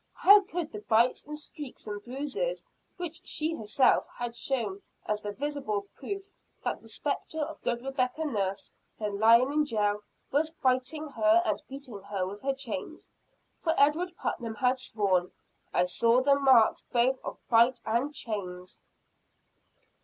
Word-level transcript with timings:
How 0.15 0.39
about 0.39 0.71
the 0.71 0.81
bites 0.81 1.25
and 1.25 1.37
streaks 1.37 1.85
and 1.85 2.01
bruises 2.03 2.65
which 2.97 3.21
she 3.23 3.53
herself 3.53 4.07
had 4.17 4.35
shown 4.35 4.81
as 5.05 5.21
the 5.21 5.31
visible 5.31 5.83
proof 5.93 6.27
that 6.63 6.81
the 6.81 6.89
spectre 6.89 7.41
of 7.41 7.61
good 7.61 7.83
Rebecca 7.83 8.25
Nurse, 8.25 8.73
then 8.97 9.19
lying 9.19 9.53
in 9.53 9.63
jail, 9.63 10.01
was 10.31 10.49
biting 10.63 11.09
her 11.09 11.43
and 11.45 11.61
beating 11.69 12.01
her 12.01 12.25
with 12.25 12.41
her 12.41 12.55
chains? 12.55 13.11
For 13.59 13.75
Edward 13.77 14.17
Putnam 14.17 14.55
had 14.55 14.79
sworn: 14.79 15.31
"I 15.71 15.85
saw 15.85 16.23
the 16.23 16.33
marks 16.33 16.81
both 16.91 17.19
of 17.23 17.37
bite 17.47 17.79
and 17.85 18.11
chains." 18.11 18.81